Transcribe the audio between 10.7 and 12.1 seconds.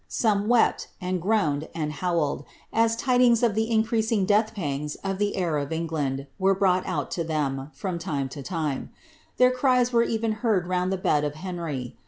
the bed of Henry.